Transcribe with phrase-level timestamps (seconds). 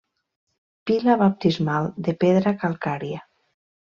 [0.89, 3.23] Pila baptismal de pedra calcària.